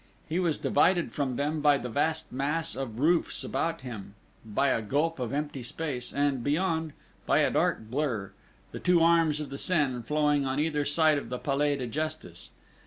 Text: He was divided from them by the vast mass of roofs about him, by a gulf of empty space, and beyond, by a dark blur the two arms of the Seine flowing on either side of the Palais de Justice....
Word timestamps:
He 0.27 0.39
was 0.39 0.57
divided 0.57 1.11
from 1.11 1.35
them 1.35 1.61
by 1.61 1.77
the 1.77 1.87
vast 1.87 2.31
mass 2.31 2.75
of 2.75 2.99
roofs 2.99 3.43
about 3.43 3.81
him, 3.81 4.15
by 4.43 4.69
a 4.69 4.81
gulf 4.81 5.19
of 5.19 5.31
empty 5.31 5.61
space, 5.61 6.11
and 6.11 6.43
beyond, 6.43 6.93
by 7.27 7.41
a 7.41 7.51
dark 7.51 7.81
blur 7.81 8.31
the 8.71 8.79
two 8.79 9.03
arms 9.03 9.39
of 9.39 9.51
the 9.51 9.59
Seine 9.59 10.01
flowing 10.01 10.43
on 10.43 10.59
either 10.59 10.85
side 10.85 11.19
of 11.19 11.29
the 11.29 11.37
Palais 11.37 11.75
de 11.75 11.85
Justice.... 11.85 12.49